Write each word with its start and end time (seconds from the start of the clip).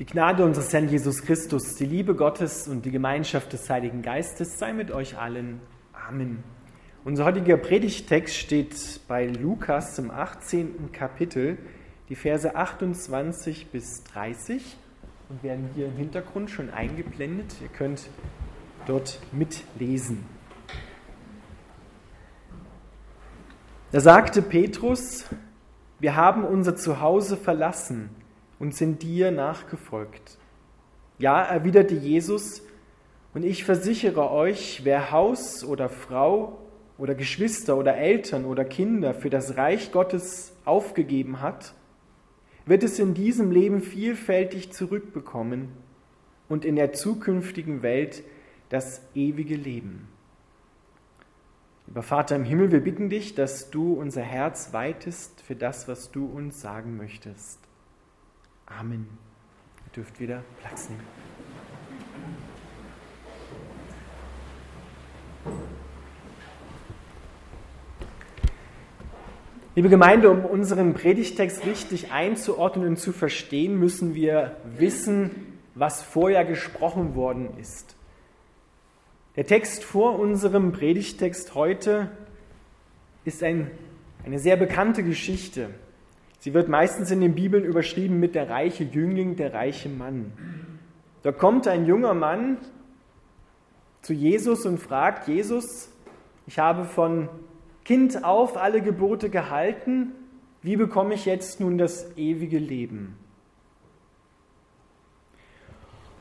Die 0.00 0.06
Gnade 0.06 0.44
unseres 0.44 0.72
Herrn 0.72 0.88
Jesus 0.88 1.22
Christus, 1.22 1.76
die 1.76 1.84
Liebe 1.84 2.16
Gottes 2.16 2.66
und 2.66 2.84
die 2.84 2.90
Gemeinschaft 2.90 3.52
des 3.52 3.70
Heiligen 3.70 4.02
Geistes 4.02 4.58
sei 4.58 4.72
mit 4.72 4.90
euch 4.90 5.16
allen. 5.16 5.60
Amen. 6.08 6.42
Unser 7.04 7.24
heutiger 7.24 7.56
Predigtext 7.56 8.34
steht 8.34 8.74
bei 9.06 9.28
Lukas 9.28 9.96
im 10.00 10.10
18. 10.10 10.90
Kapitel, 10.90 11.58
die 12.08 12.16
Verse 12.16 12.56
28 12.56 13.68
bis 13.68 14.02
30 14.12 14.76
und 15.28 15.44
werden 15.44 15.70
hier 15.76 15.86
im 15.86 15.96
Hintergrund 15.96 16.50
schon 16.50 16.70
eingeblendet. 16.70 17.54
Ihr 17.62 17.68
könnt 17.68 18.08
dort 18.88 19.20
mitlesen. 19.30 20.24
Da 23.92 24.00
sagte 24.00 24.42
Petrus, 24.42 25.26
wir 26.00 26.16
haben 26.16 26.42
unser 26.42 26.74
Zuhause 26.74 27.36
verlassen 27.36 28.10
und 28.58 28.74
sind 28.74 29.02
dir 29.02 29.30
nachgefolgt. 29.30 30.38
Ja, 31.18 31.42
erwiderte 31.42 31.94
Jesus, 31.94 32.62
und 33.34 33.44
ich 33.44 33.64
versichere 33.64 34.30
euch, 34.30 34.82
wer 34.84 35.10
Haus 35.10 35.64
oder 35.64 35.88
Frau 35.88 36.60
oder 36.96 37.16
Geschwister 37.16 37.76
oder 37.76 37.96
Eltern 37.96 38.44
oder 38.44 38.64
Kinder 38.64 39.12
für 39.12 39.28
das 39.28 39.56
Reich 39.56 39.90
Gottes 39.90 40.52
aufgegeben 40.64 41.40
hat, 41.40 41.74
wird 42.64 42.84
es 42.84 42.98
in 43.00 43.12
diesem 43.12 43.50
Leben 43.50 43.82
vielfältig 43.82 44.72
zurückbekommen 44.72 45.68
und 46.48 46.64
in 46.64 46.76
der 46.76 46.92
zukünftigen 46.92 47.82
Welt 47.82 48.22
das 48.68 49.02
ewige 49.14 49.56
Leben. 49.56 50.08
Lieber 51.88 52.02
Vater 52.02 52.36
im 52.36 52.44
Himmel, 52.44 52.70
wir 52.70 52.80
bitten 52.80 53.10
dich, 53.10 53.34
dass 53.34 53.70
du 53.70 53.94
unser 53.94 54.22
Herz 54.22 54.72
weitest 54.72 55.42
für 55.42 55.56
das, 55.56 55.88
was 55.88 56.12
du 56.12 56.24
uns 56.24 56.60
sagen 56.60 56.96
möchtest. 56.96 57.58
Amen. 58.78 59.06
Ihr 59.86 59.92
dürft 59.94 60.18
wieder 60.18 60.42
Platz 60.60 60.88
nehmen. 60.88 61.02
Liebe 69.76 69.88
Gemeinde, 69.88 70.30
um 70.30 70.44
unseren 70.44 70.94
Predigtext 70.94 71.66
richtig 71.66 72.12
einzuordnen 72.12 72.88
und 72.88 72.96
zu 72.96 73.12
verstehen, 73.12 73.78
müssen 73.78 74.14
wir 74.14 74.56
wissen, 74.76 75.58
was 75.74 76.02
vorher 76.02 76.44
gesprochen 76.44 77.14
worden 77.14 77.56
ist. 77.58 77.96
Der 79.36 79.46
Text 79.46 79.82
vor 79.82 80.18
unserem 80.18 80.72
Predigtext 80.72 81.54
heute 81.56 82.10
ist 83.24 83.42
ein, 83.42 83.70
eine 84.24 84.38
sehr 84.38 84.56
bekannte 84.56 85.02
Geschichte. 85.02 85.70
Sie 86.44 86.52
wird 86.52 86.68
meistens 86.68 87.10
in 87.10 87.22
den 87.22 87.34
Bibeln 87.34 87.64
überschrieben 87.64 88.20
mit 88.20 88.34
der 88.34 88.50
reiche 88.50 88.84
Jüngling, 88.84 89.34
der 89.34 89.54
reiche 89.54 89.88
Mann. 89.88 90.30
Da 91.22 91.32
kommt 91.32 91.66
ein 91.66 91.86
junger 91.86 92.12
Mann 92.12 92.58
zu 94.02 94.12
Jesus 94.12 94.66
und 94.66 94.76
fragt, 94.76 95.26
Jesus, 95.26 95.88
ich 96.46 96.58
habe 96.58 96.84
von 96.84 97.30
Kind 97.82 98.24
auf 98.24 98.58
alle 98.58 98.82
Gebote 98.82 99.30
gehalten, 99.30 100.12
wie 100.60 100.76
bekomme 100.76 101.14
ich 101.14 101.24
jetzt 101.24 101.60
nun 101.60 101.78
das 101.78 102.14
ewige 102.18 102.58
Leben? 102.58 103.16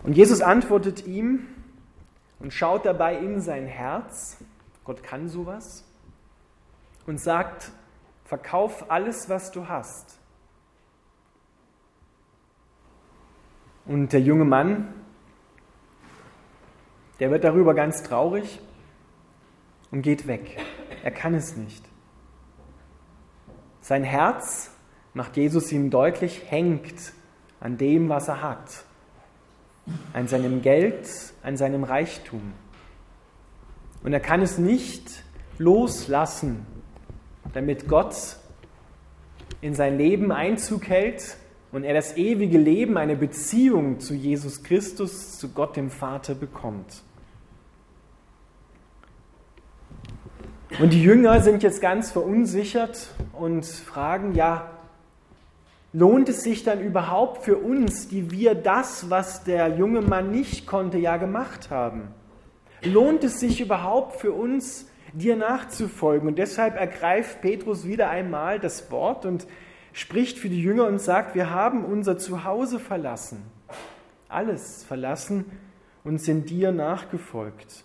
Und 0.04 0.16
Jesus 0.16 0.40
antwortet 0.40 1.06
ihm 1.06 1.48
und 2.40 2.54
schaut 2.54 2.86
dabei 2.86 3.18
in 3.18 3.42
sein 3.42 3.66
Herz, 3.66 4.38
Gott 4.86 5.04
kann 5.04 5.28
sowas, 5.28 5.84
und 7.08 7.20
sagt, 7.20 7.74
Verkauf 8.34 8.90
alles, 8.90 9.30
was 9.30 9.52
du 9.52 9.68
hast. 9.68 10.18
Und 13.86 14.12
der 14.12 14.22
junge 14.22 14.44
Mann, 14.44 14.92
der 17.20 17.30
wird 17.30 17.44
darüber 17.44 17.76
ganz 17.76 18.02
traurig 18.02 18.60
und 19.92 20.02
geht 20.02 20.26
weg. 20.26 20.60
Er 21.04 21.12
kann 21.12 21.36
es 21.36 21.56
nicht. 21.56 21.86
Sein 23.82 24.04
Herz, 24.04 24.72
macht 25.14 25.38
Jesus 25.38 25.72
ihm 25.72 25.92
deutlich, 25.92 26.50
hängt 26.50 27.14
an 27.60 27.78
dem, 27.78 28.10
was 28.10 28.30
er 28.30 28.42
hat. 28.42 28.84
An 30.14 30.28
seinem 30.28 30.64
Geld, 30.64 31.08
an 31.44 31.56
seinem 31.56 31.84
Reichtum. 31.84 32.54
Und 34.04 34.12
er 34.12 34.22
kann 34.22 34.42
es 34.42 34.58
nicht 34.58 35.24
loslassen, 35.60 36.66
damit 37.54 37.88
Gott 37.88 38.38
in 39.62 39.74
sein 39.74 39.98
Leben 39.98 40.32
Einzug 40.32 40.88
hält 40.88 41.38
und 41.72 41.84
er 41.84 41.94
das 41.94 42.18
ewige 42.18 42.58
Leben, 42.58 42.98
eine 42.98 43.16
Beziehung 43.16 44.00
zu 44.00 44.14
Jesus 44.14 44.64
Christus, 44.64 45.38
zu 45.40 45.50
Gott 45.50 45.76
dem 45.76 45.90
Vater 45.90 46.36
bekommt. 46.36 47.04
Und 50.80 50.92
die 50.92 51.04
Jünger 51.04 51.42
sind 51.42 51.64
jetzt 51.64 51.82
ganz 51.82 52.12
verunsichert 52.12 53.08
und 53.34 53.66
fragen, 53.66 54.34
ja, 54.34 54.72
lohnt 55.94 56.30
es 56.30 56.42
sich 56.42 56.64
dann 56.64 56.82
überhaupt 56.82 57.44
für 57.44 57.58
uns, 57.58 58.08
die 58.08 58.32
wir 58.32 58.56
das, 58.56 59.10
was 59.10 59.44
der 59.44 59.76
junge 59.78 60.02
Mann 60.02 60.32
nicht 60.32 60.66
konnte, 60.66 60.98
ja 60.98 61.18
gemacht 61.18 61.70
haben? 61.70 62.08
Lohnt 62.84 63.24
es 63.24 63.40
sich 63.40 63.62
überhaupt 63.62 64.20
für 64.20 64.34
uns, 64.34 64.88
dir 65.14 65.36
nachzufolgen. 65.36 66.28
Und 66.28 66.38
deshalb 66.38 66.76
ergreift 66.76 67.42
Petrus 67.42 67.86
wieder 67.86 68.10
einmal 68.10 68.60
das 68.60 68.92
Wort 68.92 69.26
und 69.26 69.48
spricht 69.94 70.40
für 70.40 70.50
die 70.50 70.62
Jünger 70.62 70.88
und 70.88 71.00
sagt, 71.00 71.36
wir 71.36 71.52
haben 71.52 71.86
unser 71.86 72.18
Zuhause 72.18 72.80
verlassen, 72.80 73.44
alles 74.28 74.84
verlassen 74.84 75.46
und 76.04 76.20
sind 76.20 76.50
dir 76.50 76.72
nachgefolgt. 76.72 77.84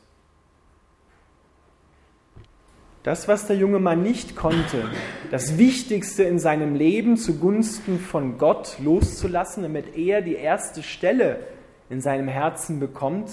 Das, 3.05 3.29
was 3.29 3.47
der 3.47 3.57
junge 3.57 3.79
Mann 3.79 4.03
nicht 4.03 4.35
konnte, 4.35 4.85
das 5.31 5.57
Wichtigste 5.57 6.25
in 6.25 6.39
seinem 6.39 6.75
Leben 6.75 7.17
zugunsten 7.17 8.01
von 8.01 8.39
Gott 8.39 8.77
loszulassen, 8.83 9.63
damit 9.63 9.97
er 9.97 10.21
die 10.21 10.35
erste 10.35 10.83
Stelle 10.83 11.47
in 11.89 12.01
seinem 12.01 12.29
Herzen 12.29 12.81
bekommt, 12.81 13.31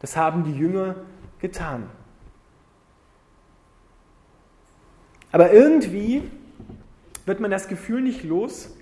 das 0.00 0.16
haben 0.16 0.44
die 0.44 0.52
Jünger 0.52 0.96
getan. 1.38 1.88
Aber 5.32 5.52
irgendwie 5.52 6.22
wird 7.24 7.40
man 7.40 7.50
das 7.50 7.68
Gefühl 7.68 8.02
nicht 8.02 8.22
los, 8.22 8.76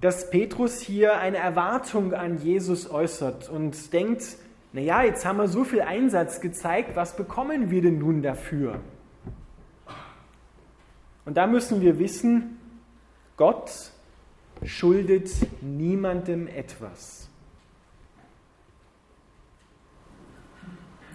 dass 0.00 0.30
Petrus 0.30 0.80
hier 0.80 1.18
eine 1.18 1.38
Erwartung 1.38 2.14
an 2.14 2.38
Jesus 2.38 2.90
äußert 2.90 3.48
und 3.48 3.92
denkt, 3.92 4.36
naja, 4.72 5.02
jetzt 5.02 5.24
haben 5.24 5.38
wir 5.38 5.48
so 5.48 5.64
viel 5.64 5.80
Einsatz 5.80 6.40
gezeigt, 6.40 6.94
was 6.94 7.16
bekommen 7.16 7.70
wir 7.70 7.82
denn 7.82 7.98
nun 7.98 8.22
dafür? 8.22 8.80
Und 11.24 11.36
da 11.36 11.46
müssen 11.46 11.80
wir 11.80 11.98
wissen, 11.98 12.58
Gott 13.36 13.70
schuldet 14.64 15.30
niemandem 15.62 16.48
etwas. 16.48 17.27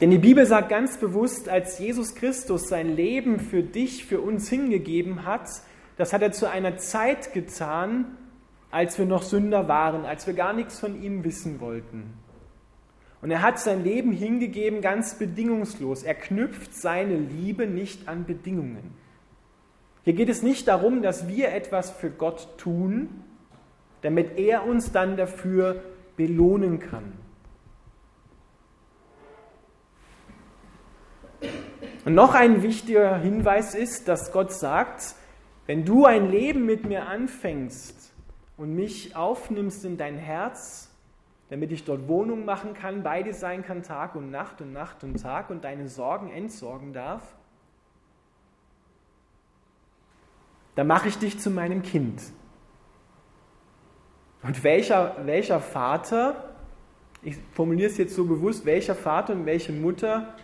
Denn 0.04 0.12
die 0.12 0.18
Bibel 0.18 0.46
sagt 0.46 0.68
ganz 0.68 0.98
bewusst, 0.98 1.48
als 1.48 1.80
Jesus 1.80 2.14
Christus 2.14 2.68
sein 2.68 2.94
Leben 2.94 3.40
für 3.40 3.64
dich, 3.64 4.04
für 4.04 4.20
uns 4.20 4.50
hingegeben 4.50 5.26
hat, 5.26 5.48
das 5.96 6.12
hat 6.12 6.22
er 6.22 6.34
zu 6.34 6.50
einer 6.50 6.76
Zeit 6.76 7.32
getan, 7.32 8.18
als 8.70 9.00
wir 9.00 9.06
noch 9.06 9.24
Sünder 9.24 9.70
waren, 9.70 10.04
als 10.04 10.28
wir 10.28 10.34
gar 10.34 10.52
nichts 10.52 10.78
von 10.78 11.02
ihm 11.02 11.24
wissen 11.24 11.62
wollten. 11.62 12.16
Und 13.22 13.32
er 13.32 13.42
hat 13.42 13.60
sein 13.60 13.86
Leben 13.86 14.12
hingegeben 14.12 14.82
ganz 14.82 15.18
bedingungslos. 15.18 16.04
Er 16.04 16.16
knüpft 16.16 16.76
seine 16.76 17.16
Liebe 17.16 17.66
nicht 17.66 18.10
an 18.10 18.26
Bedingungen. 18.26 18.94
Hier 20.04 20.16
geht 20.16 20.28
es 20.28 20.44
nicht 20.44 20.68
darum, 20.68 21.02
dass 21.02 21.30
wir 21.30 21.54
etwas 21.54 21.92
für 21.92 22.10
Gott 22.10 22.50
tun, 22.58 23.08
damit 24.02 24.38
er 24.38 24.68
uns 24.68 24.92
dann 24.92 25.16
dafür 25.16 25.82
belohnen 26.18 26.82
kann. 26.82 27.23
Und 32.06 32.16
noch 32.16 32.34
ein 32.34 32.64
wichtiger 32.64 33.18
Hinweis 33.18 33.76
ist, 33.76 34.08
dass 34.08 34.32
Gott 34.32 34.52
sagt, 34.52 35.16
wenn 35.66 35.86
du 35.86 36.06
ein 36.06 36.30
Leben 36.30 36.66
mit 36.66 36.86
mir 36.86 37.08
anfängst 37.08 38.12
und 38.58 38.76
mich 38.76 39.16
aufnimmst 39.16 39.86
in 39.86 39.98
dein 39.98 40.18
Herz, 40.18 40.92
damit 41.50 41.72
ich 41.72 41.86
dort 41.86 42.08
Wohnung 42.08 42.46
machen 42.46 42.74
kann, 42.74 43.04
beide 43.04 43.34
sein 43.34 43.64
kann, 43.64 43.84
Tag 43.84 44.16
und 44.16 44.32
Nacht 44.32 44.60
und 44.60 44.74
Nacht 44.74 45.04
und 45.04 45.22
Tag 45.22 45.50
und 45.50 45.64
deine 45.64 45.88
Sorgen 45.88 46.30
entsorgen 46.30 46.92
darf, 46.92 47.22
dann 50.76 50.88
mache 50.88 51.08
ich 51.08 51.18
dich 51.18 51.40
zu 51.40 51.52
meinem 51.52 51.84
Kind. 51.84 52.22
Und 54.42 54.62
welcher, 54.66 55.16
welcher 55.26 55.62
Vater, 55.62 56.56
ich 57.22 57.38
formuliere 57.54 57.90
es 57.90 57.98
jetzt 57.98 58.16
so 58.16 58.26
bewusst, 58.26 58.66
welcher 58.66 58.96
Vater 58.96 59.34
und 59.34 59.46
welche 59.46 59.72
Mutter 59.72 60.36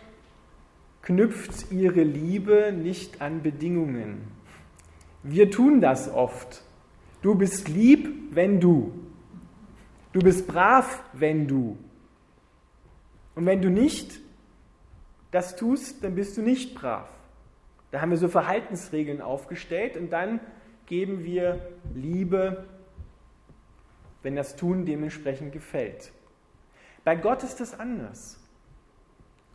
knüpft 1.09 1.71
ihre 1.71 2.03
Liebe 2.03 2.71
nicht 2.71 3.19
an 3.19 3.41
Bedingungen. 3.41 4.27
Wir 5.23 5.49
tun 5.49 5.81
das 5.81 6.07
oft. 6.07 6.61
Du 7.23 7.33
bist 7.33 7.67
lieb, 7.67 8.35
wenn 8.35 8.59
du. 8.59 8.93
Du 10.13 10.19
bist 10.19 10.45
brav, 10.45 11.03
wenn 11.13 11.47
du. 11.47 11.79
Und 13.33 13.47
wenn 13.47 13.59
du 13.59 13.71
nicht 13.71 14.19
das 15.31 15.55
tust, 15.55 16.03
dann 16.03 16.13
bist 16.13 16.37
du 16.37 16.43
nicht 16.43 16.75
brav. 16.75 17.09
Da 17.89 18.01
haben 18.01 18.11
wir 18.11 18.17
so 18.17 18.27
Verhaltensregeln 18.27 19.19
aufgestellt 19.19 19.97
und 19.97 20.11
dann 20.11 20.39
geben 20.85 21.23
wir 21.23 21.71
Liebe, 21.95 22.65
wenn 24.21 24.35
das 24.35 24.55
Tun 24.55 24.85
dementsprechend 24.85 25.53
gefällt. 25.53 26.11
Bei 27.03 27.15
Gott 27.15 27.41
ist 27.41 27.59
das 27.59 27.79
anders. 27.79 28.39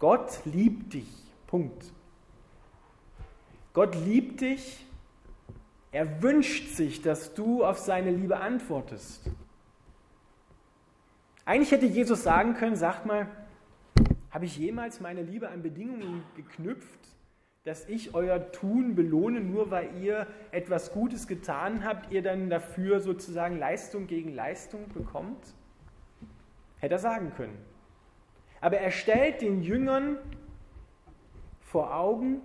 Gott 0.01 0.41
liebt 0.45 0.95
dich. 0.95 1.24
Punkt. 1.55 1.93
Gott 3.75 3.95
liebt 3.95 4.41
dich. 4.41 4.85
Er 5.93 6.21
wünscht 6.21 6.75
sich, 6.75 7.01
dass 7.01 7.33
du 7.33 7.65
auf 7.65 7.79
seine 7.79 8.11
Liebe 8.11 8.39
antwortest. 8.39 9.31
Eigentlich 11.45 11.71
hätte 11.71 11.87
Jesus 11.87 12.25
sagen 12.25 12.55
können, 12.55 12.75
sagt 12.75 13.07
mal, 13.07 13.29
habe 14.33 14.47
ich 14.47 14.59
jemals 14.59 14.99
meine 14.99 15.23
Liebe 15.23 15.49
an 15.49 15.63
Bedingungen 15.63 16.25
geknüpft, 16.35 16.99
dass 17.63 17.89
ich 17.89 18.17
euer 18.17 18.51
Tun 18.51 18.97
belohne, 18.97 19.41
nur 19.41 19.71
weil 19.71 20.03
ihr 20.03 20.27
etwas 20.51 20.91
Gutes 20.91 21.29
getan 21.29 21.85
habt, 21.85 22.11
ihr 22.11 22.23
dann 22.23 22.51
dafür 22.51 22.99
sozusagen 22.99 23.61
Leistung 23.61 24.09
gegen 24.09 24.35
Leistung 24.35 24.89
bekommt? 24.93 25.55
Hätte 26.81 26.95
er 26.97 26.99
sagen 26.99 27.33
können. 27.37 27.57
Aber 28.61 28.79
er 28.79 28.91
stellt 28.91 29.41
den 29.41 29.63
Jüngern 29.63 30.19
vor 31.75 31.93
Augen, 31.93 32.41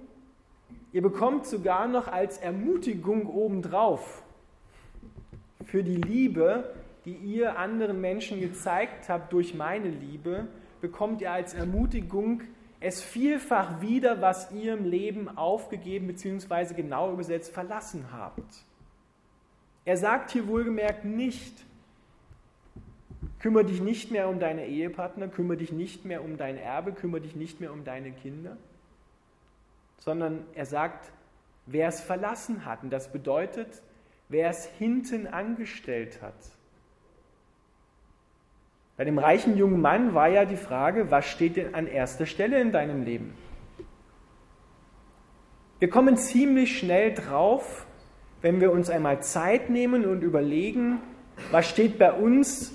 ihr 0.91 1.03
bekommt 1.03 1.45
sogar 1.45 1.87
noch 1.87 2.07
als 2.07 2.39
Ermutigung 2.39 3.27
obendrauf 3.27 4.23
für 5.65 5.83
die 5.83 5.97
Liebe, 5.97 6.73
die 7.05 7.13
ihr 7.13 7.59
anderen 7.59 8.01
Menschen 8.01 8.39
gezeigt 8.41 9.07
habt 9.07 9.31
durch 9.31 9.53
meine 9.53 9.89
Liebe, 9.89 10.47
bekommt 10.81 11.21
ihr 11.21 11.31
als 11.31 11.53
Ermutigung 11.53 12.41
es 12.79 13.03
vielfach 13.03 13.81
wieder, 13.81 14.19
was 14.19 14.51
ihr 14.51 14.73
im 14.73 14.85
Leben 14.85 15.37
aufgegeben 15.37 16.07
bzw. 16.07 16.73
genau 16.73 17.13
übersetzt 17.13 17.53
verlassen 17.53 18.05
habt. 18.11 18.65
Er 19.85 19.97
sagt 19.97 20.31
hier 20.31 20.47
wohlgemerkt 20.47 21.05
nicht, 21.05 21.53
kümmere 23.37 23.65
dich 23.65 23.79
nicht 23.79 24.09
mehr 24.09 24.27
um 24.27 24.39
deine 24.39 24.65
Ehepartner, 24.65 25.27
kümmere 25.27 25.57
dich 25.57 25.71
nicht 25.71 26.03
mehr 26.03 26.23
um 26.23 26.35
dein 26.35 26.57
Erbe, 26.57 26.93
kümmere 26.93 27.21
dich 27.21 27.35
nicht 27.35 27.59
mehr 27.59 27.71
um 27.71 27.83
deine 27.83 28.11
Kinder, 28.11 28.57
sondern 30.00 30.46
er 30.54 30.66
sagt, 30.66 31.12
wer 31.66 31.88
es 31.88 32.01
verlassen 32.01 32.66
hat. 32.66 32.84
Und 32.84 32.90
das 32.90 33.12
bedeutet, 33.12 33.81
wer 34.28 34.50
es 34.50 34.66
hinten 34.66 35.28
angestellt 35.28 36.22
hat. 36.22 36.36
Bei 38.98 39.06
dem 39.06 39.18
reichen 39.18 39.56
jungen 39.57 39.80
Mann 39.80 40.13
war 40.13 40.28
ja 40.28 40.44
die 40.44 40.57
Frage, 40.57 41.10
was 41.10 41.25
steht 41.25 41.56
denn 41.56 41.74
an 41.74 41.88
erster 41.88 42.25
Stelle 42.25 42.60
in 42.60 42.72
deinem 42.72 43.04
Leben? 43.04 43.34
Wir 45.80 45.90
kommen 45.90 46.18
ziemlich 46.18 46.78
schnell 46.78 47.13
drauf, 47.13 47.86
wenn 48.42 48.60
wir 48.60 48.72
uns 48.72 48.90
einmal 48.90 49.24
Zeit 49.24 49.69
nehmen 49.69 50.06
und 50.06 50.22
überlegen, 50.22 51.00
was 51.51 51.69
steht 51.69 51.98
bei 51.98 52.12
uns 52.12 52.74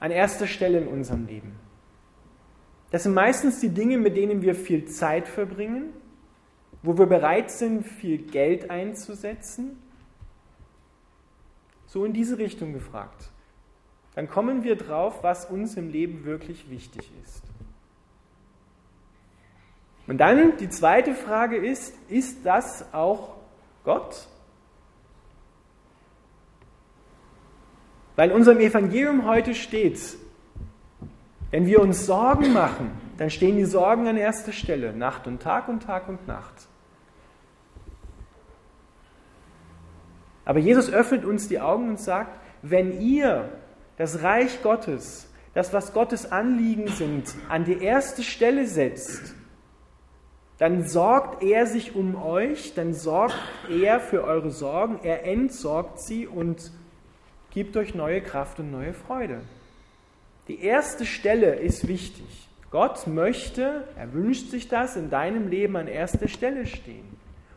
an 0.00 0.10
erster 0.10 0.46
Stelle 0.46 0.78
in 0.78 0.88
unserem 0.88 1.26
Leben. 1.26 1.52
Das 2.90 3.04
sind 3.04 3.14
meistens 3.14 3.60
die 3.60 3.68
Dinge, 3.68 3.98
mit 3.98 4.16
denen 4.16 4.42
wir 4.42 4.54
viel 4.54 4.86
Zeit 4.86 5.28
verbringen, 5.28 5.92
wo 6.82 6.98
wir 6.98 7.06
bereit 7.06 7.50
sind, 7.50 7.84
viel 7.84 8.18
Geld 8.18 8.70
einzusetzen. 8.70 9.80
So 11.86 12.04
in 12.04 12.12
diese 12.12 12.38
Richtung 12.38 12.72
gefragt 12.72 13.32
dann 14.14 14.28
kommen 14.28 14.62
wir 14.62 14.76
drauf, 14.76 15.22
was 15.22 15.46
uns 15.46 15.76
im 15.76 15.90
Leben 15.90 16.24
wirklich 16.24 16.68
wichtig 16.70 17.10
ist. 17.24 17.42
Und 20.06 20.18
dann 20.18 20.56
die 20.58 20.68
zweite 20.68 21.14
Frage 21.14 21.56
ist, 21.56 21.94
ist 22.08 22.44
das 22.44 22.92
auch 22.92 23.36
Gott? 23.84 24.26
Weil 28.16 28.30
in 28.30 28.36
unserem 28.36 28.60
Evangelium 28.60 29.24
heute 29.24 29.54
steht, 29.54 30.00
wenn 31.50 31.66
wir 31.66 31.80
uns 31.80 32.04
Sorgen 32.04 32.52
machen, 32.52 32.90
dann 33.16 33.30
stehen 33.30 33.56
die 33.56 33.64
Sorgen 33.64 34.06
an 34.06 34.16
erster 34.16 34.52
Stelle, 34.52 34.92
Nacht 34.92 35.26
und 35.26 35.40
Tag 35.40 35.68
und 35.68 35.84
Tag 35.84 36.08
und 36.08 36.26
Nacht. 36.26 36.68
Aber 40.44 40.58
Jesus 40.58 40.90
öffnet 40.90 41.24
uns 41.24 41.48
die 41.48 41.60
Augen 41.60 41.88
und 41.90 42.00
sagt, 42.00 42.38
wenn 42.62 43.00
ihr 43.00 43.48
das 43.96 44.22
Reich 44.22 44.62
Gottes, 44.62 45.28
das, 45.54 45.72
was 45.72 45.92
Gottes 45.92 46.30
Anliegen 46.30 46.88
sind, 46.88 47.34
an 47.48 47.64
die 47.64 47.82
erste 47.82 48.22
Stelle 48.22 48.66
setzt, 48.66 49.34
dann 50.58 50.86
sorgt 50.86 51.42
er 51.42 51.66
sich 51.66 51.94
um 51.94 52.14
euch, 52.14 52.74
dann 52.74 52.94
sorgt 52.94 53.36
er 53.68 54.00
für 54.00 54.24
eure 54.24 54.50
Sorgen, 54.50 55.00
er 55.02 55.24
entsorgt 55.24 56.00
sie 56.00 56.26
und 56.26 56.70
gibt 57.50 57.76
euch 57.76 57.94
neue 57.94 58.20
Kraft 58.20 58.60
und 58.60 58.70
neue 58.70 58.94
Freude. 58.94 59.40
Die 60.48 60.60
erste 60.60 61.04
Stelle 61.04 61.56
ist 61.56 61.88
wichtig. 61.88 62.48
Gott 62.70 63.06
möchte, 63.06 63.84
er 63.96 64.12
wünscht 64.12 64.50
sich 64.50 64.68
das, 64.68 64.96
in 64.96 65.10
deinem 65.10 65.48
Leben 65.48 65.76
an 65.76 65.88
erster 65.88 66.28
Stelle 66.28 66.66
stehen. 66.66 67.11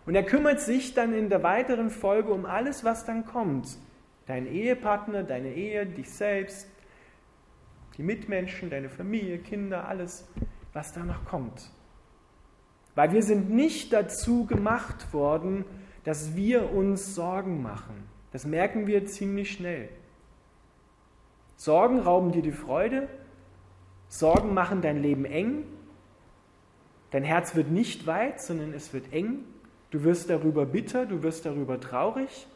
Und 0.05 0.15
er 0.15 0.23
kümmert 0.23 0.59
sich 0.59 0.93
dann 0.93 1.13
in 1.13 1.29
der 1.29 1.41
weiteren 1.43 1.89
Folge 1.89 2.31
um 2.31 2.45
alles, 2.45 2.83
was 2.83 3.05
dann 3.05 3.25
kommt. 3.25 3.77
Dein 4.27 4.47
Ehepartner, 4.47 5.23
deine 5.23 5.53
Ehe, 5.53 5.85
dich 5.85 6.09
selbst, 6.11 6.67
die 7.97 8.03
Mitmenschen, 8.03 8.69
deine 8.69 8.89
Familie, 8.89 9.39
Kinder, 9.39 9.87
alles, 9.87 10.27
was 10.73 10.93
da 10.93 11.03
noch 11.03 11.25
kommt. 11.25 11.71
Weil 12.93 13.11
wir 13.11 13.23
sind 13.23 13.49
nicht 13.49 13.93
dazu 13.93 14.45
gemacht 14.45 15.13
worden, 15.13 15.65
dass 16.03 16.35
wir 16.35 16.71
uns 16.71 17.15
Sorgen 17.15 17.61
machen. 17.61 18.07
Das 18.31 18.45
merken 18.45 18.85
wir 18.87 19.05
ziemlich 19.05 19.51
schnell. 19.51 19.89
Sorgen 21.55 21.99
rauben 21.99 22.31
dir 22.31 22.41
die 22.41 22.51
Freude, 22.51 23.07
Sorgen 24.07 24.53
machen 24.53 24.81
dein 24.81 25.01
Leben 25.01 25.25
eng, 25.25 25.63
dein 27.11 27.23
Herz 27.23 27.55
wird 27.55 27.71
nicht 27.71 28.07
weit, 28.07 28.41
sondern 28.41 28.73
es 28.73 28.93
wird 28.93 29.13
eng, 29.13 29.45
du 29.91 30.03
wirst 30.03 30.29
darüber 30.29 30.65
bitter, 30.65 31.05
du 31.05 31.23
wirst 31.23 31.45
darüber 31.45 31.79
traurig 31.79 32.47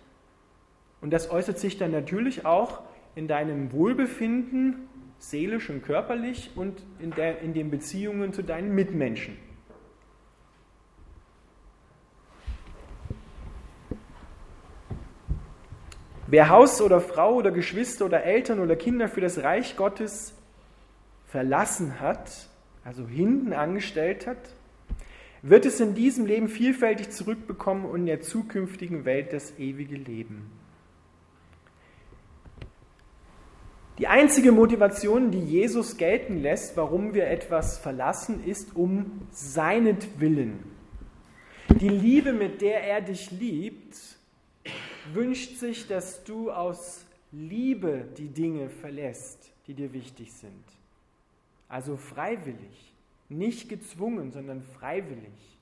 und 1.02 1.12
das 1.12 1.32
äußert 1.32 1.60
sich 1.60 1.78
dann 1.78 1.92
natürlich 1.92 2.46
auch 2.46 2.82
in 3.16 3.28
deinem 3.28 3.72
Wohlbefinden, 3.72 4.88
seelisch 5.18 5.70
und 5.70 5.84
körperlich 5.84 6.52
und 6.56 6.84
in, 7.00 7.12
der, 7.12 7.40
in 7.42 7.54
den 7.54 7.70
Beziehungen 7.70 8.34
zu 8.34 8.42
deinen 8.42 8.74
Mitmenschen. 8.74 9.38
Wer 16.28 16.50
Haus 16.50 16.80
oder 16.80 17.02
Frau 17.02 17.34
oder 17.34 17.50
Geschwister 17.50 18.06
oder 18.06 18.24
Eltern 18.24 18.60
oder 18.60 18.76
Kinder 18.76 19.08
für 19.08 19.20
das 19.20 19.42
Reich 19.42 19.76
Gottes 19.76 20.36
verlassen 21.26 22.00
hat, 22.00 22.50
also 22.84 23.08
hinten 23.08 23.52
angestellt 23.52 24.28
hat, 24.28 24.38
wird 25.42 25.66
es 25.66 25.80
in 25.80 25.96
diesem 25.96 26.26
Leben 26.26 26.50
vielfältig 26.50 27.12
zurückbekommen 27.12 27.86
und 27.86 28.02
in 28.02 28.06
der 28.06 28.22
zukünftigen 28.22 29.06
Welt 29.06 29.34
das 29.34 29.58
ewige 29.58 29.96
Leben. 29.96 30.52
Die 34.00 34.08
einzige 34.08 34.54
Motivation, 34.54 35.30
die 35.30 35.44
Jesus 35.44 35.98
gelten 35.98 36.42
lässt, 36.42 36.78
warum 36.78 37.14
wir 37.14 37.28
etwas 37.28 37.78
verlassen, 37.78 38.46
ist 38.46 38.76
um 38.76 39.28
seinetwillen. 39.32 40.64
Die 41.82 41.90
Liebe, 41.90 42.32
mit 42.32 42.62
der 42.62 42.82
er 42.84 43.02
dich 43.02 43.30
liebt, 43.32 43.98
wünscht 45.14 45.58
sich, 45.58 45.88
dass 45.88 46.24
du 46.24 46.50
aus 46.50 47.06
Liebe 47.32 48.06
die 48.18 48.30
Dinge 48.30 48.70
verlässt, 48.70 49.52
die 49.68 49.74
dir 49.74 49.92
wichtig 49.94 50.32
sind. 50.32 50.64
Also 51.68 51.98
freiwillig, 51.98 52.89
nicht 53.30 53.70
gezwungen, 53.70 54.32
sondern 54.32 54.64
freiwillig. 54.64 55.60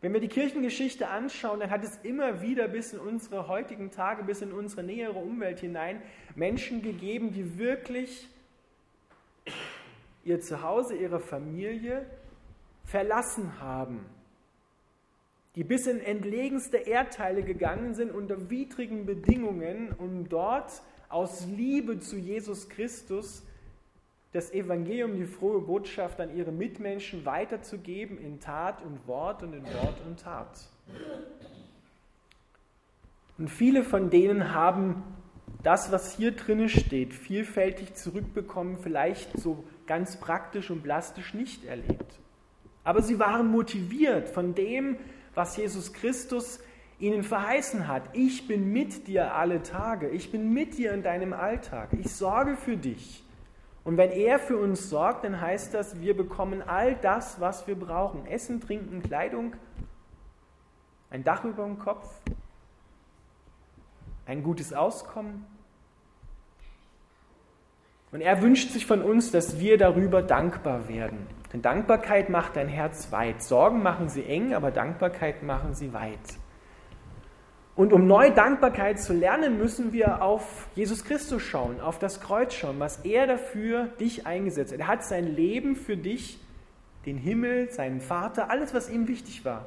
Wenn 0.00 0.12
wir 0.12 0.20
die 0.20 0.28
Kirchengeschichte 0.28 1.08
anschauen, 1.08 1.58
dann 1.58 1.70
hat 1.70 1.82
es 1.82 1.96
immer 2.04 2.40
wieder 2.40 2.68
bis 2.68 2.92
in 2.92 3.00
unsere 3.00 3.48
heutigen 3.48 3.90
Tage, 3.90 4.22
bis 4.22 4.42
in 4.42 4.52
unsere 4.52 4.84
nähere 4.84 5.18
Umwelt 5.18 5.58
hinein 5.58 6.00
Menschen 6.36 6.82
gegeben, 6.82 7.32
die 7.32 7.58
wirklich 7.58 8.28
ihr 10.24 10.40
Zuhause, 10.40 10.94
ihre 10.94 11.18
Familie 11.18 12.06
verlassen 12.84 13.60
haben, 13.60 14.04
die 15.56 15.64
bis 15.64 15.88
in 15.88 16.00
entlegenste 16.00 16.76
Erdteile 16.76 17.42
gegangen 17.42 17.94
sind 17.94 18.12
unter 18.12 18.50
widrigen 18.50 19.04
Bedingungen, 19.04 19.92
um 19.98 20.28
dort 20.28 20.82
aus 21.08 21.46
Liebe 21.46 21.98
zu 21.98 22.16
Jesus 22.16 22.68
Christus 22.68 23.42
das 24.32 24.52
Evangelium, 24.52 25.16
die 25.16 25.24
frohe 25.24 25.60
Botschaft 25.60 26.20
an 26.20 26.36
ihre 26.36 26.52
Mitmenschen 26.52 27.24
weiterzugeben 27.24 28.18
in 28.18 28.40
Tat 28.40 28.82
und 28.82 29.06
Wort 29.06 29.42
und 29.42 29.54
in 29.54 29.64
Wort 29.64 30.00
und 30.06 30.20
Tat. 30.20 30.68
Und 33.38 33.48
viele 33.48 33.84
von 33.84 34.10
denen 34.10 34.52
haben 34.52 35.02
das, 35.62 35.90
was 35.92 36.16
hier 36.16 36.32
drinne 36.32 36.68
steht, 36.68 37.14
vielfältig 37.14 37.94
zurückbekommen, 37.94 38.78
vielleicht 38.78 39.38
so 39.38 39.64
ganz 39.86 40.18
praktisch 40.18 40.70
und 40.70 40.82
plastisch 40.82 41.34
nicht 41.34 41.64
erlebt. 41.64 42.18
Aber 42.84 43.02
sie 43.02 43.18
waren 43.18 43.50
motiviert 43.50 44.28
von 44.28 44.54
dem, 44.54 44.96
was 45.34 45.56
Jesus 45.56 45.92
Christus 45.92 46.60
ihnen 46.98 47.22
verheißen 47.22 47.86
hat. 47.86 48.02
Ich 48.12 48.46
bin 48.48 48.72
mit 48.72 49.06
dir 49.06 49.34
alle 49.34 49.62
Tage. 49.62 50.08
Ich 50.10 50.30
bin 50.30 50.52
mit 50.52 50.78
dir 50.78 50.92
in 50.92 51.02
deinem 51.02 51.32
Alltag. 51.32 51.90
Ich 51.92 52.10
sorge 52.10 52.56
für 52.56 52.76
dich. 52.76 53.22
Und 53.88 53.96
wenn 53.96 54.10
er 54.10 54.38
für 54.38 54.58
uns 54.58 54.90
sorgt, 54.90 55.24
dann 55.24 55.40
heißt 55.40 55.72
das, 55.72 55.98
wir 55.98 56.14
bekommen 56.14 56.60
all 56.60 56.94
das, 56.96 57.40
was 57.40 57.66
wir 57.66 57.74
brauchen. 57.74 58.26
Essen, 58.26 58.60
Trinken, 58.60 59.02
Kleidung, 59.02 59.56
ein 61.08 61.24
Dach 61.24 61.42
über 61.42 61.64
dem 61.64 61.78
Kopf, 61.78 62.20
ein 64.26 64.42
gutes 64.42 64.74
Auskommen. 64.74 65.46
Und 68.12 68.20
er 68.20 68.42
wünscht 68.42 68.72
sich 68.72 68.84
von 68.84 69.00
uns, 69.00 69.30
dass 69.30 69.58
wir 69.58 69.78
darüber 69.78 70.20
dankbar 70.20 70.86
werden. 70.90 71.26
Denn 71.54 71.62
Dankbarkeit 71.62 72.28
macht 72.28 72.56
dein 72.56 72.68
Herz 72.68 73.10
weit. 73.10 73.42
Sorgen 73.42 73.82
machen 73.82 74.10
sie 74.10 74.26
eng, 74.26 74.52
aber 74.52 74.70
Dankbarkeit 74.70 75.42
machen 75.42 75.72
sie 75.72 75.94
weit. 75.94 76.18
Und 77.78 77.92
um 77.92 78.08
neue 78.08 78.32
Dankbarkeit 78.32 78.98
zu 78.98 79.12
lernen, 79.12 79.56
müssen 79.56 79.92
wir 79.92 80.20
auf 80.20 80.66
Jesus 80.74 81.04
Christus 81.04 81.40
schauen, 81.44 81.80
auf 81.80 82.00
das 82.00 82.20
Kreuz 82.20 82.52
schauen, 82.52 82.80
was 82.80 83.04
er 83.04 83.28
dafür 83.28 83.86
dich 84.00 84.26
eingesetzt 84.26 84.72
hat. 84.72 84.80
Er 84.80 84.88
hat 84.88 85.04
sein 85.04 85.36
Leben 85.36 85.76
für 85.76 85.96
dich, 85.96 86.40
den 87.06 87.16
Himmel, 87.16 87.70
seinen 87.70 88.00
Vater, 88.00 88.50
alles, 88.50 88.74
was 88.74 88.90
ihm 88.90 89.06
wichtig 89.06 89.44
war, 89.44 89.64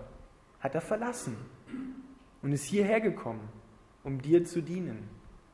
hat 0.59 0.75
er 0.75 0.81
verlassen 0.81 1.37
und 2.41 2.51
ist 2.51 2.65
hierher 2.65 2.99
gekommen, 2.99 3.47
um 4.03 4.21
dir 4.21 4.43
zu 4.43 4.59
dienen, 4.59 5.07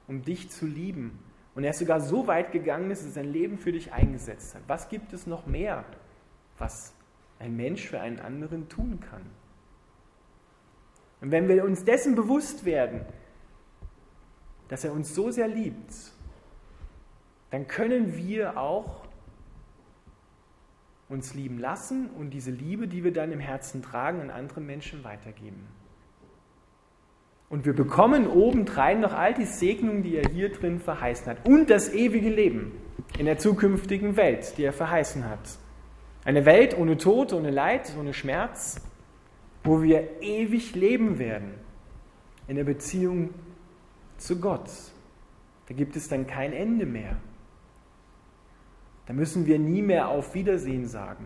um 0.08 0.24
dich 0.24 0.50
zu 0.50 0.66
lieben. 0.66 1.20
Und 1.54 1.64
er 1.64 1.70
ist 1.70 1.78
sogar 1.78 2.02
so 2.02 2.26
weit 2.26 2.52
gegangen, 2.52 2.90
dass 2.90 3.04
er 3.04 3.12
sein 3.12 3.32
Leben 3.32 3.60
für 3.60 3.72
dich 3.72 3.94
eingesetzt 3.94 4.56
hat. 4.56 4.64
Was 4.66 4.90
gibt 4.90 5.14
es 5.14 5.28
noch 5.28 5.46
mehr, 5.46 5.86
was 6.58 6.96
ein 7.38 7.56
Mensch 7.56 7.88
für 7.88 8.00
einen 8.00 8.20
anderen 8.20 8.68
tun 8.68 9.00
kann? 9.00 9.22
Und 11.22 11.32
wenn 11.32 11.48
wir 11.48 11.64
uns 11.64 11.84
dessen 11.84 12.16
bewusst 12.16 12.66
werden, 12.66 13.02
dass 14.68 14.84
er 14.84 14.94
uns 14.94 15.16
so 15.16 15.32
sehr 15.32 15.48
liebt, 15.48 15.94
dann 17.52 17.68
können 17.68 18.16
wir 18.18 18.60
auch 18.60 19.08
uns 21.10 21.34
lieben 21.34 21.58
lassen 21.58 22.10
und 22.10 22.32
diese 22.32 22.52
Liebe, 22.52 22.88
die 22.88 23.04
wir 23.04 23.14
dann 23.14 23.32
im 23.32 23.40
Herzen 23.40 23.82
tragen, 23.82 24.20
an 24.20 24.30
andere 24.30 24.60
Menschen 24.60 25.04
weitergeben. 25.04 25.66
Und 27.50 27.66
wir 27.66 27.74
bekommen 27.74 28.28
obendrein 28.28 29.00
noch 29.00 29.14
all 29.14 29.34
die 29.34 29.46
Segnungen, 29.46 30.04
die 30.04 30.18
er 30.18 30.30
hier 30.30 30.52
drin 30.52 30.82
verheißen 30.82 31.28
hat. 31.28 31.48
Und 31.48 31.70
das 31.70 31.94
ewige 31.94 32.30
Leben 32.30 32.74
in 33.18 33.26
der 33.26 33.38
zukünftigen 33.38 34.18
Welt, 34.18 34.58
die 34.58 34.64
er 34.64 34.74
verheißen 34.74 35.30
hat. 35.30 35.40
Eine 36.26 36.46
Welt 36.46 36.78
ohne 36.78 36.98
Tod, 36.98 37.32
ohne 37.32 37.52
Leid, 37.52 37.94
ohne 37.98 38.14
Schmerz, 38.14 38.82
wo 39.68 39.84
wir 39.84 40.22
ewig 40.22 40.76
leben 40.76 41.20
werden 41.20 41.54
in 42.48 42.56
der 42.56 42.64
Beziehung 42.64 43.32
zu 44.18 44.40
Gott. 44.40 44.70
Da 45.68 45.74
gibt 45.74 45.98
es 45.98 46.08
dann 46.08 46.26
kein 46.26 46.54
Ende 46.54 46.86
mehr. 46.86 47.18
Da 49.08 49.14
müssen 49.14 49.46
wir 49.46 49.60
nie 49.60 49.82
mehr 49.82 50.08
auf 50.08 50.34
Wiedersehen 50.34 50.88
sagen. 50.88 51.26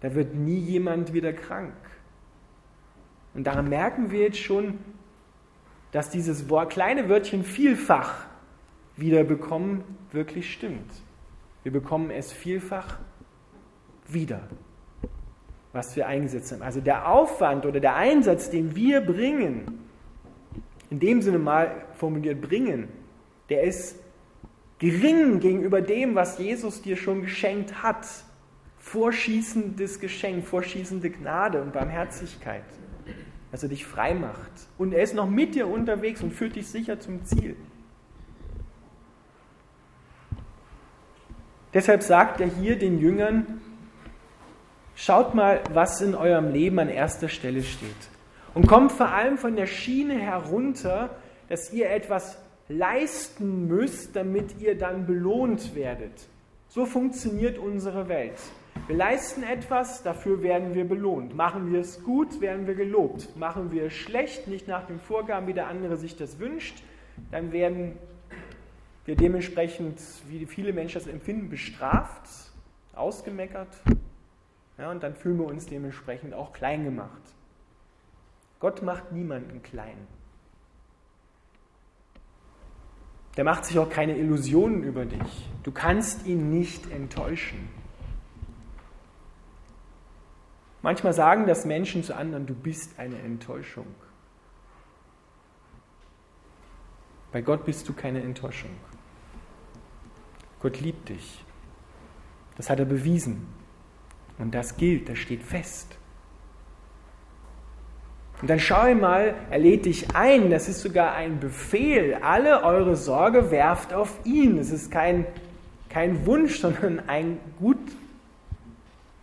Da 0.00 0.14
wird 0.14 0.34
nie 0.34 0.58
jemand 0.58 1.12
wieder 1.12 1.34
krank. 1.34 1.74
Und 3.34 3.46
daran 3.46 3.68
merken 3.68 4.10
wir 4.10 4.20
jetzt 4.20 4.38
schon, 4.38 4.78
dass 5.92 6.08
dieses 6.08 6.48
Wort, 6.48 6.70
kleine 6.70 7.10
Wörtchen 7.10 7.44
vielfach 7.44 8.26
wiederbekommen 8.96 9.84
wirklich 10.10 10.50
stimmt. 10.50 10.90
Wir 11.62 11.72
bekommen 11.72 12.10
es 12.10 12.32
vielfach 12.32 12.98
wieder 14.08 14.48
was 15.76 15.94
wir 15.94 16.06
eingesetzt 16.06 16.52
haben. 16.52 16.62
Also 16.62 16.80
der 16.80 17.08
Aufwand 17.08 17.66
oder 17.66 17.80
der 17.80 17.94
Einsatz, 17.94 18.50
den 18.50 18.74
wir 18.74 19.00
bringen, 19.00 19.78
in 20.90 20.98
dem 20.98 21.22
Sinne 21.22 21.38
mal 21.38 21.84
formuliert 21.94 22.40
bringen, 22.40 22.88
der 23.48 23.62
ist 23.62 23.96
gering 24.78 25.40
gegenüber 25.40 25.80
dem, 25.80 26.14
was 26.14 26.38
Jesus 26.38 26.82
dir 26.82 26.96
schon 26.96 27.22
geschenkt 27.22 27.82
hat. 27.82 28.06
Vorschießendes 28.78 30.00
Geschenk, 30.00 30.46
vorschießende 30.46 31.10
Gnade 31.10 31.60
und 31.60 31.72
Barmherzigkeit, 31.72 32.62
dass 33.50 33.62
er 33.62 33.68
dich 33.68 33.84
frei 33.84 34.14
macht. 34.14 34.50
Und 34.78 34.92
er 34.92 35.02
ist 35.02 35.14
noch 35.14 35.28
mit 35.28 35.54
dir 35.54 35.66
unterwegs 35.66 36.22
und 36.22 36.32
führt 36.32 36.56
dich 36.56 36.68
sicher 36.68 37.00
zum 37.00 37.24
Ziel. 37.24 37.56
Deshalb 41.74 42.02
sagt 42.02 42.40
er 42.40 42.46
hier 42.46 42.78
den 42.78 42.98
Jüngern, 42.98 43.55
Schaut 44.98 45.34
mal, 45.34 45.62
was 45.74 46.00
in 46.00 46.14
eurem 46.14 46.52
Leben 46.52 46.78
an 46.78 46.88
erster 46.88 47.28
Stelle 47.28 47.62
steht. 47.62 47.90
Und 48.54 48.66
kommt 48.66 48.92
vor 48.92 49.10
allem 49.10 49.36
von 49.36 49.54
der 49.54 49.66
Schiene 49.66 50.14
herunter, 50.14 51.10
dass 51.50 51.70
ihr 51.70 51.90
etwas 51.90 52.38
leisten 52.68 53.68
müsst, 53.68 54.16
damit 54.16 54.58
ihr 54.58 54.76
dann 54.76 55.06
belohnt 55.06 55.74
werdet. 55.74 56.12
So 56.68 56.86
funktioniert 56.86 57.58
unsere 57.58 58.08
Welt. 58.08 58.38
Wir 58.86 58.96
leisten 58.96 59.42
etwas, 59.42 60.02
dafür 60.02 60.42
werden 60.42 60.74
wir 60.74 60.88
belohnt. 60.88 61.36
Machen 61.36 61.72
wir 61.74 61.80
es 61.80 62.02
gut, 62.02 62.40
werden 62.40 62.66
wir 62.66 62.74
gelobt. 62.74 63.36
Machen 63.36 63.70
wir 63.72 63.84
es 63.84 63.92
schlecht, 63.92 64.48
nicht 64.48 64.66
nach 64.66 64.86
den 64.86 64.98
Vorgaben, 64.98 65.46
wie 65.46 65.52
der 65.54 65.68
andere 65.68 65.98
sich 65.98 66.16
das 66.16 66.38
wünscht, 66.38 66.82
dann 67.30 67.52
werden 67.52 67.98
wir 69.04 69.14
dementsprechend, 69.14 69.98
wie 70.28 70.46
viele 70.46 70.72
Menschen 70.72 71.00
das 71.00 71.06
empfinden, 71.06 71.50
bestraft, 71.50 72.26
ausgemeckert, 72.94 73.68
ja, 74.78 74.90
und 74.90 75.02
dann 75.02 75.14
fühlen 75.14 75.38
wir 75.38 75.46
uns 75.46 75.66
dementsprechend 75.66 76.34
auch 76.34 76.52
klein 76.52 76.84
gemacht. 76.84 77.22
Gott 78.60 78.82
macht 78.82 79.12
niemanden 79.12 79.62
klein. 79.62 80.06
Der 83.36 83.44
macht 83.44 83.66
sich 83.66 83.78
auch 83.78 83.90
keine 83.90 84.16
Illusionen 84.16 84.82
über 84.82 85.04
dich. 85.04 85.48
Du 85.62 85.70
kannst 85.70 86.26
ihn 86.26 86.50
nicht 86.50 86.90
enttäuschen. 86.90 87.68
Manchmal 90.80 91.12
sagen 91.12 91.46
das 91.46 91.64
Menschen 91.64 92.02
zu 92.02 92.14
anderen, 92.14 92.46
du 92.46 92.54
bist 92.54 92.98
eine 92.98 93.18
Enttäuschung. 93.18 93.86
Bei 97.32 97.42
Gott 97.42 97.64
bist 97.64 97.88
du 97.88 97.92
keine 97.92 98.22
Enttäuschung. 98.22 98.70
Gott 100.60 100.80
liebt 100.80 101.08
dich. 101.08 101.44
Das 102.56 102.70
hat 102.70 102.78
er 102.78 102.86
bewiesen. 102.86 103.46
Und 104.38 104.54
das 104.54 104.76
gilt, 104.76 105.08
das 105.08 105.18
steht 105.18 105.42
fest. 105.42 105.96
Und 108.40 108.50
dann 108.50 108.60
schau 108.60 108.94
mal, 108.94 109.34
er 109.50 109.58
lädt 109.58 109.86
dich 109.86 110.14
ein, 110.14 110.50
das 110.50 110.68
ist 110.68 110.82
sogar 110.82 111.14
ein 111.14 111.40
Befehl. 111.40 112.18
Alle 112.20 112.64
eure 112.64 112.96
Sorge 112.96 113.50
werft 113.50 113.94
auf 113.94 114.20
ihn. 114.24 114.58
Es 114.58 114.70
ist 114.70 114.90
kein, 114.90 115.26
kein 115.88 116.26
Wunsch, 116.26 116.58
sondern 116.60 117.08
ein 117.08 117.38
gut 117.58 117.78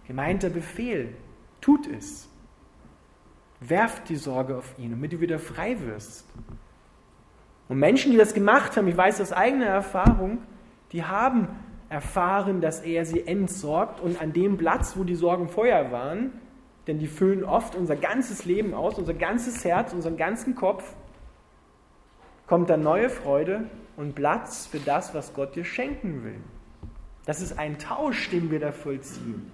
gemeinter 0.07 0.49
Befehl. 0.49 1.09
Tut 1.61 1.87
es. 1.87 2.27
Werft 3.59 4.09
die 4.09 4.15
Sorge 4.15 4.57
auf 4.57 4.73
ihn, 4.77 4.91
damit 4.91 5.13
du 5.13 5.21
wieder 5.21 5.39
frei 5.39 5.77
wirst. 5.85 6.25
Und 7.69 7.79
Menschen, 7.79 8.11
die 8.11 8.17
das 8.17 8.33
gemacht 8.33 8.75
haben, 8.75 8.87
ich 8.87 8.97
weiß 8.97 9.21
aus 9.21 9.31
eigener 9.31 9.67
Erfahrung, 9.67 10.39
die 10.91 11.03
haben 11.03 11.47
erfahren, 11.93 12.59
dass 12.59 12.81
er 12.81 13.05
sie 13.05 13.25
entsorgt 13.25 14.01
und 14.01 14.19
an 14.19 14.33
dem 14.33 14.57
Platz, 14.57 14.97
wo 14.97 15.03
die 15.03 15.13
Sorgen 15.13 15.47
vorher 15.47 15.91
waren, 15.91 16.31
denn 16.87 16.97
die 16.97 17.07
füllen 17.07 17.43
oft 17.43 17.75
unser 17.75 17.95
ganzes 17.95 18.45
Leben 18.45 18.73
aus, 18.73 18.97
unser 18.97 19.13
ganzes 19.13 19.63
Herz, 19.63 19.93
unseren 19.93 20.17
ganzen 20.17 20.55
Kopf, 20.55 20.95
kommt 22.47 22.71
dann 22.71 22.81
neue 22.81 23.09
Freude 23.09 23.65
und 23.95 24.15
Platz 24.15 24.65
für 24.65 24.79
das, 24.79 25.13
was 25.13 25.35
Gott 25.35 25.55
dir 25.55 25.63
schenken 25.63 26.23
will. 26.23 26.41
Das 27.25 27.41
ist 27.41 27.59
ein 27.59 27.77
Tausch, 27.77 28.31
den 28.31 28.49
wir 28.49 28.59
da 28.59 28.71
vollziehen. 28.71 29.51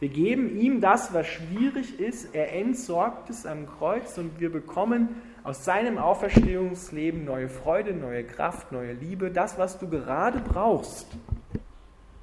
Wir 0.00 0.08
geben 0.08 0.58
ihm 0.58 0.80
das, 0.80 1.12
was 1.12 1.26
schwierig 1.26 2.00
ist, 2.00 2.34
er 2.34 2.54
entsorgt 2.54 3.28
es 3.28 3.44
am 3.44 3.66
Kreuz 3.66 4.16
und 4.16 4.40
wir 4.40 4.50
bekommen 4.50 5.20
aus 5.44 5.64
seinem 5.64 5.98
Auferstehungsleben 5.98 7.24
neue 7.24 7.50
Freude, 7.50 7.92
neue 7.92 8.24
Kraft, 8.24 8.72
neue 8.72 8.94
Liebe, 8.94 9.30
das, 9.30 9.58
was 9.58 9.78
du 9.78 9.88
gerade 9.88 10.40
brauchst 10.40 11.08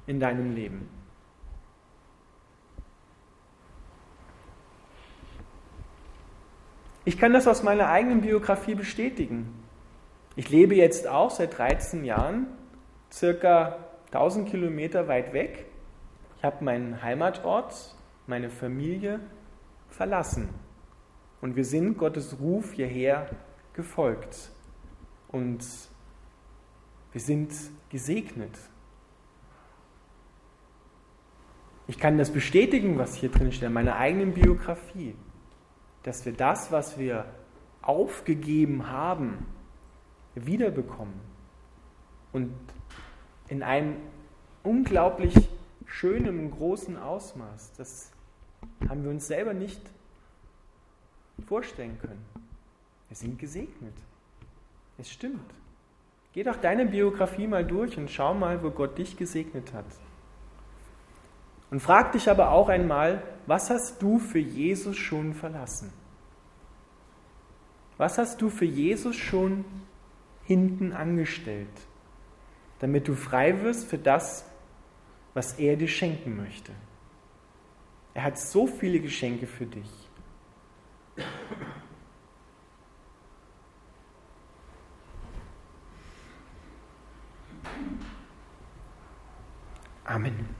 in 0.06 0.20
deinem 0.20 0.54
Leben. 0.54 0.88
Ich 7.04 7.18
kann 7.18 7.32
das 7.32 7.48
aus 7.48 7.62
meiner 7.62 7.88
eigenen 7.88 8.20
Biografie 8.20 8.74
bestätigen. 8.74 9.54
Ich 10.36 10.50
lebe 10.50 10.74
jetzt 10.74 11.08
auch 11.08 11.30
seit 11.30 11.58
13 11.58 12.04
Jahren, 12.04 12.46
circa 13.10 13.78
1000 14.06 14.48
Kilometer 14.48 15.08
weit 15.08 15.32
weg. 15.32 15.66
Ich 16.36 16.44
habe 16.44 16.64
meinen 16.64 17.02
Heimatort, 17.02 17.96
meine 18.26 18.50
Familie 18.50 19.20
verlassen. 19.88 20.48
Und 21.40 21.56
wir 21.56 21.64
sind 21.64 21.98
Gottes 21.98 22.38
Ruf 22.38 22.72
hierher 22.72 23.30
gefolgt. 23.72 24.50
und 25.28 25.64
wir 27.12 27.20
sind 27.20 27.52
gesegnet. 27.88 28.56
Ich 31.90 31.98
kann 31.98 32.18
das 32.18 32.30
bestätigen, 32.30 32.98
was 32.98 33.16
hier 33.16 33.30
drin 33.30 33.50
steht, 33.50 33.66
in 33.66 33.72
meiner 33.72 33.96
eigenen 33.96 34.32
Biografie, 34.32 35.16
dass 36.04 36.24
wir 36.24 36.32
das, 36.32 36.70
was 36.70 37.00
wir 37.00 37.24
aufgegeben 37.82 38.88
haben, 38.88 39.44
wiederbekommen 40.36 41.20
und 42.32 42.54
in 43.48 43.64
einem 43.64 43.96
unglaublich 44.62 45.34
schönen, 45.84 46.52
großen 46.52 46.96
Ausmaß. 46.96 47.72
Das 47.76 48.12
haben 48.88 49.02
wir 49.02 49.10
uns 49.10 49.26
selber 49.26 49.52
nicht 49.52 49.82
vorstellen 51.48 51.98
können. 51.98 52.24
Wir 53.08 53.16
sind 53.16 53.36
gesegnet. 53.36 53.94
Es 54.96 55.10
stimmt. 55.10 55.50
Geh 56.34 56.44
doch 56.44 56.54
deine 56.54 56.86
Biografie 56.86 57.48
mal 57.48 57.64
durch 57.64 57.98
und 57.98 58.08
schau 58.12 58.32
mal, 58.32 58.62
wo 58.62 58.70
Gott 58.70 58.96
dich 58.96 59.16
gesegnet 59.16 59.72
hat. 59.72 59.86
Und 61.70 61.80
frag 61.80 62.12
dich 62.12 62.28
aber 62.28 62.50
auch 62.50 62.68
einmal, 62.68 63.22
was 63.46 63.70
hast 63.70 64.02
du 64.02 64.18
für 64.18 64.38
Jesus 64.38 64.96
schon 64.96 65.34
verlassen? 65.34 65.92
Was 67.96 68.18
hast 68.18 68.40
du 68.42 68.50
für 68.50 68.64
Jesus 68.64 69.16
schon 69.16 69.64
hinten 70.44 70.92
angestellt, 70.92 71.68
damit 72.80 73.06
du 73.06 73.14
frei 73.14 73.62
wirst 73.62 73.86
für 73.88 73.98
das, 73.98 74.44
was 75.34 75.58
er 75.58 75.76
dir 75.76 75.88
schenken 75.88 76.36
möchte? 76.36 76.72
Er 78.14 78.24
hat 78.24 78.38
so 78.38 78.66
viele 78.66 78.98
Geschenke 79.00 79.46
für 79.46 79.66
dich. 79.66 80.08
Amen. 90.04 90.59